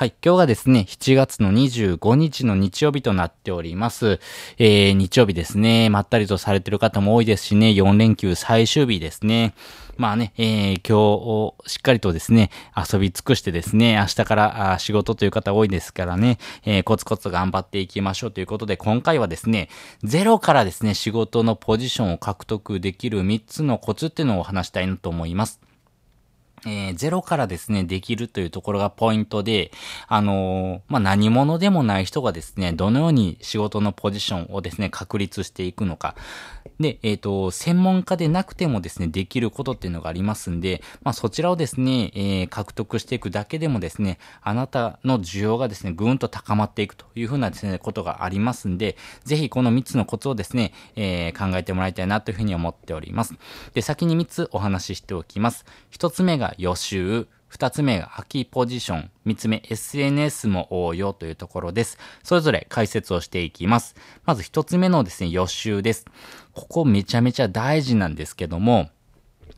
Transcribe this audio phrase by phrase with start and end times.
[0.00, 0.14] はい。
[0.24, 4.20] 今日がですね、7月の25日の日曜日となっております。
[4.56, 5.90] えー、日曜日ですね。
[5.90, 9.54] まったりとされてる方も多いですしね、4連休最終日ですね。
[9.96, 19.68] まあね、えー、今日を、しっかりとですね、遊び尽くしてですね、明日から仕事という方多いですからね、えー、コツコツ頑張っていきましょうということで、今回はですね、
[20.04, 25.58] ゼロからですね、仕事のポジションを獲得できる3つのコツっていうのを話したいなと思います。
[26.66, 29.70] えー、ゼロからですね、できるというところがポイントで、
[30.06, 36.14] あのー、まあ、何者でもない人がですね、どのように仕事のポジションをですね、確立していくのか。
[36.80, 53.34] で、えっ、ー、と、専門家でなくてもですね、できることっていうのがありますんで、まあ、そちらをですね、えー、獲得していくだけでもですね、あなたの需要がですね、ぐんと高まっていくというふうなですね、ことがありますんで、ぜひこの3つのコツをですね、え、考えてもらいたいなというふうに思っております。
[53.74, 55.64] で、先に3つお話ししておきます。
[55.90, 57.26] 1つ目が予習。
[57.48, 59.10] 二つ目が秋ポジション。
[59.24, 61.98] 三つ目、SNS も応用というところです。
[62.22, 63.96] それぞれ解説をしていきます。
[64.24, 66.04] まず一つ目のですね、予習です。
[66.52, 68.90] ここめちゃめちゃ大事なんですけども、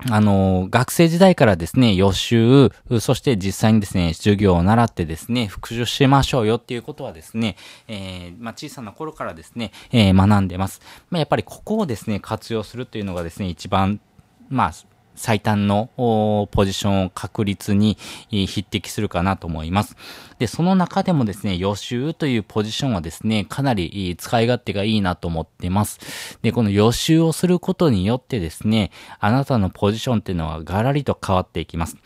[0.09, 10.81] あの、学生時代からですね、予習、そして実際にですね、授業を習ってですね、復習しましょうよっていうことはですね、えー、まあ、小さな頃からですね、えー、学んでます。
[11.11, 14.01] まあ、やっぱりここをですね、活用するというのがですね、一番、
[14.49, 14.73] まあ、
[15.21, 15.91] 最短の
[16.51, 17.99] ポジションを確率に
[18.31, 19.95] 匹敵するかなと思います。
[20.39, 26.39] で、その中でもですね、予習というポジションはですね、かなり使い勝手がいいなと思ってます。
[26.41, 31.99] で、この予習をすることによってですね、あなたのポジションっていうのはガラリと変わっていきます。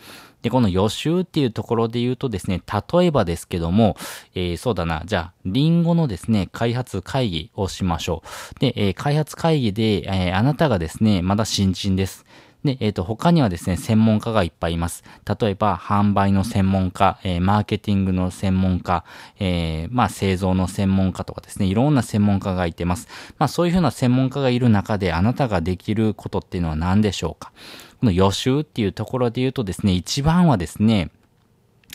[0.43, 2.61] で、この予習っていうところで言うとですね、
[2.93, 3.97] 例えばですけども、
[4.35, 8.23] えー、そうだな、じゃあ、リンゴのですね、開発会議をしましょ
[8.57, 8.61] う。
[8.61, 12.27] で、えー、開発会議で、えー、あなたがですね、まだ新人です。
[12.65, 15.05] で、えっ、ー、と、他にはですね、専門家がいっぱいいます。
[15.39, 19.05] 例えば、販売の専門家、えー、マーケティングの専門家、
[19.39, 23.07] えー、まあ、製造の専門家とかですね、いろんな専門家がいてます。
[23.39, 27.53] まあ、そういうふうな専門家がいる中で、あなたができることっていうのは何でしょうか？
[28.01, 31.11] この予習っていうところで言うとですね、一番はですね、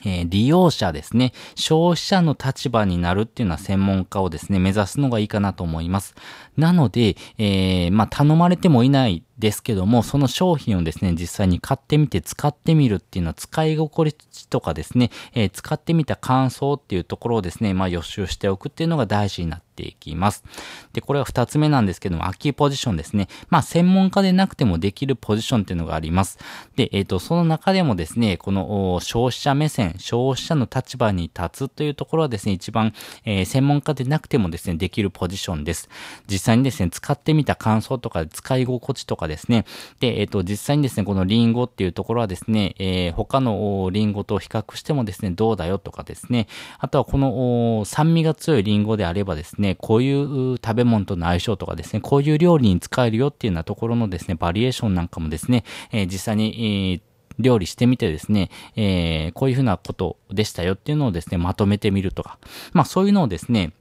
[0.06, 6.16] えー、利用者ですね、消費者の立場になるっていうのは専門家をですね、目指すのがいいかなと思います。
[6.56, 20.44] なので、えー、まあ、頼まれてもいないですけども、その商品をですね、実際に買ってみて使ってみるっていうのは使い心地とかですね、えー、使ってみた感想っていうところをですね、まあ予習しておくっていうのが大事になっていきます。
[20.92, 23.30] で、これは二つ目なんですけども、秋ポジションですね。
[23.50, 26.38] まあ専門家でなくてもできるポジションっていうのがあります。
[26.76, 35.88] で、えっ、ー、と、その中でもですね、この消費者目線、消費者の立場に立つというところはですね、一番、えー、専門家でなくてもですね、できるポジションです。
[36.28, 39.66] 実際にですね、使ってみた感想とか使い心地とかですね。
[40.02, 46.48] で、えっ、ー、と、実際にですね、このリンゴっていうところはですね、えー、他のリンゴと比較してもですね、どうだよとかですね、
[46.80, 57.10] あとはこの酸味が強いリンゴであればですね、こういう食べ物との相性とかですね、こういう料理に使えるよっていうようなところのですね、バリエーションなんかもですね、えー、実際に、えー
[57.40, 62.38] 料理してみてですね、えー、こういうふうなことでしたよっていうのをですね、まとめてみるとか。
[62.74, 63.72] まあそういうのをですね、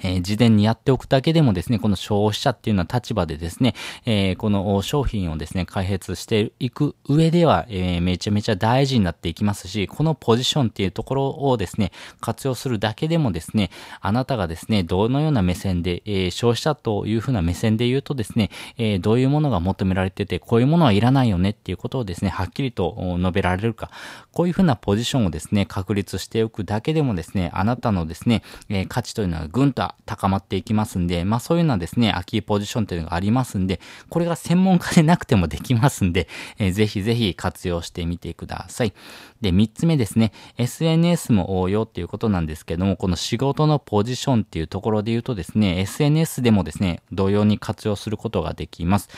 [0.00, 13.70] えー、事前にやっておくだけでもですね、この消費者っていうのは立場でですね、えー、この商品をですね、開発していく上では、えー、めちゃめちゃ大事になっていきますし、このポジションっていうところをですね、活用するだけでもですね、
[14.00, 23.90] あなたがですね、どのような目線で、えー、消費者というふうな目線で言うとですね、えー、どういうものが求められてて、こういうものはいらないよねっていうことをですね、はっきりと述べられるか、
[24.32, 36.28] こういうふうなポジションをですね、確立しておくだけでもですね、あなたのですね、えー、価値というのはぐんと高まっていきますんで、まあそういうのはですね、秋ポジションというのがありますんで、これが専門家でなくてもできますんで、
[36.58, 38.92] えー、ぜひぜひ活用してみてください。
[39.40, 49.08] で、三つ目ですね、SNS も応用っていうことなんですけども、この仕事のポジションっていうところで言うとですね、SNS でもですね、同様に活用することができます。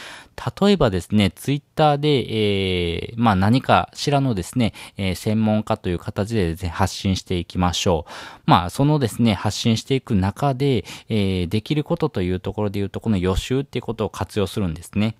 [0.60, 8.10] 例えばですね、Twitter で、えー、まあ何かしらのですね、えー、専門家という形でですね、発信していきましょう。
[8.46, 15.16] まあ、そのですね、発信していく中で、でえー、できることというところで言うと、この予習っていうことを活用するんですね。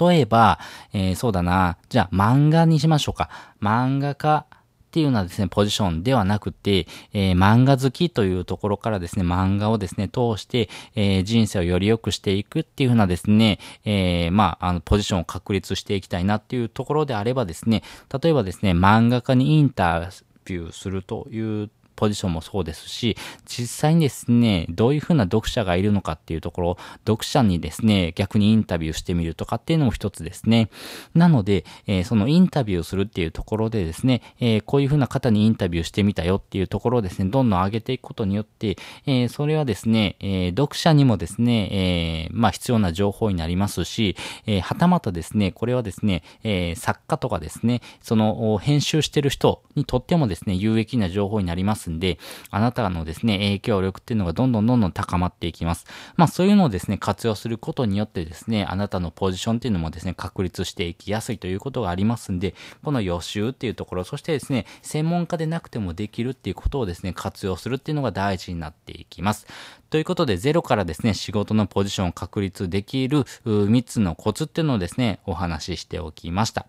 [0.00, 0.58] 例えば、
[0.92, 1.76] えー、そうだな。
[1.88, 3.28] じゃあ漫画にしましょうか。
[3.60, 4.56] 漫画家っ
[4.94, 17.82] ていうようなですね、ポジションではなくて、えー、漫画好きというところからですね、漫画をですね、通して、えー、人生をより良くしていくっていうふうなですね、えー、まあ、あの、ポジションを確立していきたいなっていうところであればですね、
[18.22, 20.10] 例えばですね、漫画家にインタ
[20.44, 26.76] ビューするというポジションもそうですし、実際にですね、どういうふうな読者がいるのかっていうところ、
[27.06, 30.68] 読者にですね、逆にインタビューしてみるとかっていうのも一つですね。
[31.14, 38.76] なので、えー、そのインタビューするっていうところでですね、えー、こういうふうな方にインタビューしてみたよっていうところをですね、どんどん上げていくことによって、
[39.06, 52.18] えー、それはですね、え読者にもですね、えまあ必要な情報になりますし、えはたまたですね、これはですね、え作家とかですね、その編集してる人にとってもですね、有益な情報になりますますんで、
[52.50, 55.86] あなたのですね、影響力っていうのがどんどんどんどん高まっていきます。
[56.16, 69.46] まあそういうのをですね、活用することによってですね、あなたのポジションっていうのもですね、確立していきやすいということがありますんで、この予習っていうところ、そしてですね、専門家でなくてもできるっていうことをですね、活用するっていうのが大事になっていきます。
[69.90, 76.66] ということで、ゼロからですね、仕事のポジションを確立できる3つのコツっていうのをですね、お話ししておきました。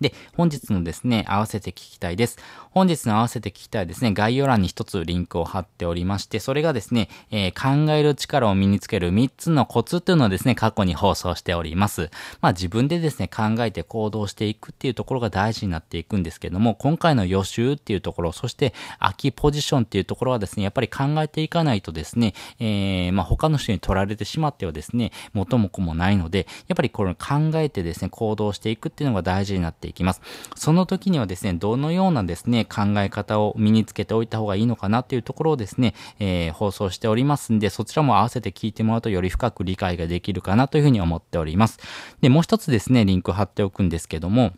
[0.00, 2.38] で、本日のですね、合わせて聞きたいです。
[2.70, 12.10] 本日の合わせて聞きたいですね、概要欄に一つリンクを貼っておりまして、それがですね、えー、考える力を身につける3つのコツというのをですね、過去に放送しております。
[12.40, 30.20] まあ自分でですね、考えて行動していくっていうところが大事になっていくんですけども、今回の予習っていうところ、そして空きポジションっていうところはですね、やっぱり考えていかないとですね、えー、まあ他の人に取られてしまってはですね、元も子もないので、やっぱりこれ考えてですね、行動していくっていうのが大事になってしていきます。
[30.56, 41.78] その時にはですね、どのようなですね、考え方を身につけておいた方がいいのかなっていうところをですね、えー、放送しておりますんで、そちらも合わせて聞いてもらうとより深く理解ができるかなというふうに思っております。
[42.20, 44.52] で、もう一つですね、リンク貼っておくんですけども、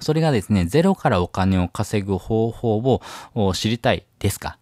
[0.00, 3.00] それがですね、ゼロからお金を稼ぐ方法
[3.34, 4.59] を知りたいですか？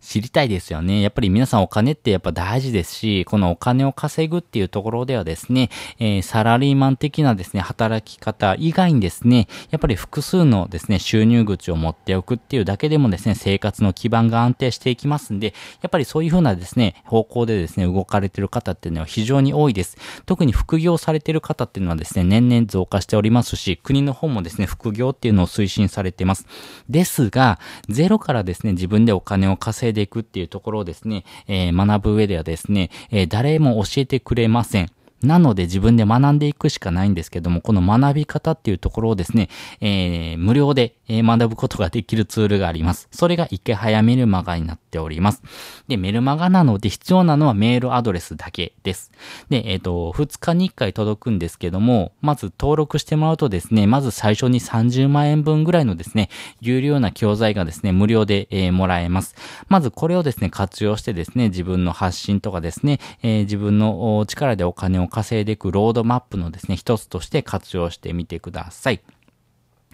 [0.00, 1.00] 知りたいですよね。
[1.00, 19.96] やっぱり皆さんお金ってやっぱ大事ですし、このお金を稼ぐっていうところではですね、えー、サラリーマン的なですね、働き方以外にですね、やっぱり複数のですね、収入口を持っておくっていうだけでもですね、生活の基盤が安定していきますんで、やっぱりそういうふうなですね、方向でですね、動かれてる方っていうのは非常に多いです。
[20.26, 26.46] 特に副業されてる方っていうのはですね、年々増加しておりますし、国の方もですね、副業っていうのを推進されてます。
[26.88, 27.58] ですが、
[27.88, 34.90] ゼロからですね、自分でお金を稼いででいくっていうところをですね、えー、学ぶ上ではですね、えー、誰も教えてくれません。
[35.22, 39.48] なので自分で学んでいくしかないんですけども、この学び方っていうところをですね、
[39.80, 43.08] えー、無料で学ぶことができるツールがあります。
[43.10, 45.42] それが池早メルマガになっております。
[45.88, 49.10] で、メルマガなので必要なのはメールアドレスだけです。
[49.48, 56.28] で、えっ、ー、と、2日に1回届くんですけども、まず登録してもらうとですね、まず最初に30万円分ぐらいのですね、
[56.60, 59.34] 有料な教材がですね、無料で、えー、もらえます。
[59.68, 69.00] まずこれをですね、活用してですね、自分の発信とかですね、えー、自分の力でお金を稼いでいくロードマップのですね、一つとして活用してみてください。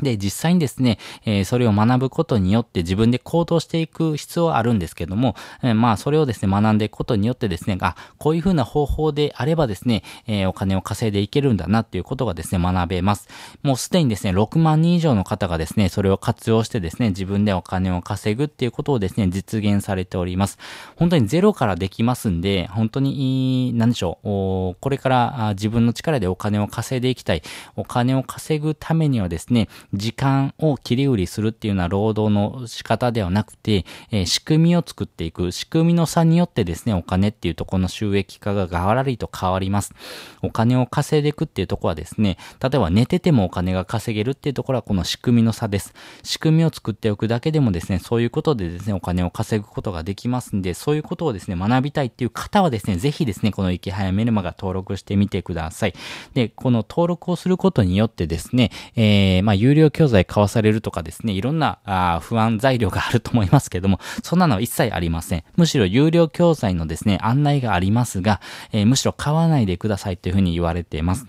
[0.00, 13.28] で、実際にですね、えー、それを学ぶことによって自分で行動していく必要はあるんですけども、えー、まあ、それをですね、学んでいくことによってですね、あ、こういうふうな方法であればですね、えー、お金を稼いでいけるんだなっていうことがですね、学べます。
[13.62, 20.58] もうすでにですね、6万人以上の方がですね、それを活用してですね、自分でお金を稼ぐっていうことをですね、実現されております。
[20.96, 27.42] 本当にゼロからできますんで、本当に、何でしょう、これから自分の力でお金を稼いでいきたい。
[27.76, 35.52] お金を稼ぐためにはですね、時間を切り売りするっていうような労働の仕方ではなくて、えー、仕組みを作っていく。
[35.52, 39.94] 仕組みの差によってですね、お金っていうとこの収益化がガラリと変わります。
[40.42, 45.94] お金を稼いでいくっていうとこはですね、例えば寝ててもお金が稼げるっていうところはこの仕組みの差です。
[46.22, 55.94] 仕組みを作っておくだけでもですね、そういうことでですね、お金を稼ぐことができますんで、そういうことをですね、学びたいっていう方はですね、ぜひですね、この池早メルマが登録してみてください。
[56.34, 65.44] で、この登録をすることによってですね、えー、まあ、有料教材買わされるとかですね、いろんなあ不安材料があると思いますけども、そんなのは一切ありません。
[65.56, 68.40] むしろ有料教材のですね、案内がありますが、
[68.72, 71.26] えー、むしろ買わないでくださいというふうに言われています。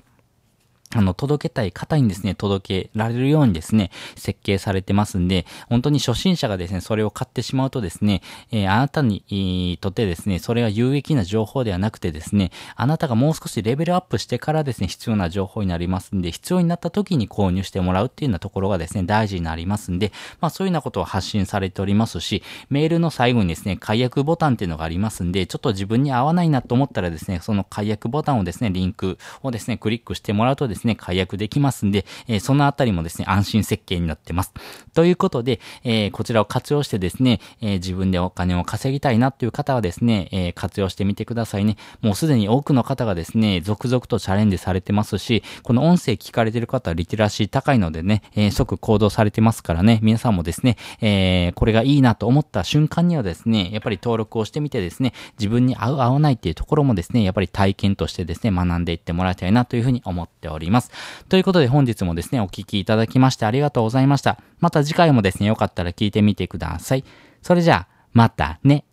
[0.95, 8.21] あの、届けたい方にですね、届けられるようにですね、設計されてますんで、本当に初心者がですね、それを買ってしまうとですね、
[8.51, 34.53] えー、あなたにとってですね、それは有益な情報ではなくてですね、あなたがもう少しレベルアップしてからですね、必要な情報になりますんで、必要になった時に購入してもらうっていうようなところがですね、大事になりますんで、まあそういうようなことを発信されておりますし、メールの最後にですね、解約ボタンっていうのがありますんで、ちょっと自分に合わないなと思ったらですね、その解約ボタンをですね、リンクをですね、クリックしてもらうとですね、ですね、解約できますんで、えー、そのあたりもですね、安心設計になってます。
[34.93, 41.77] ということで、えー、こちらを活用してですね、えー、自分でお金を稼ぎたいなっていう方はですね、えー、活用してみてくださいね。
[42.01, 60.62] もうすでに多くの方がですね、続々とチャレンジされてますし、この音声聞かれてる方はリテラシー高いのでね、えー、即行動されてますからね、皆さんもですね、えー、これがいいなと思った瞬間にはですね、やっぱり登録をしてみてですね、自分に合う合わないっていうところもですね、やっぱり体験としてですね、学んでいってもらいたいなというふうに思っております。
[60.63, 60.91] ります
[61.29, 64.39] ということで本日もですね、お聴きいただきましてありがとうございました。
[64.59, 67.03] また次回もですね、よかったら聞いてみてください。
[67.41, 68.85] それじゃあ、またね。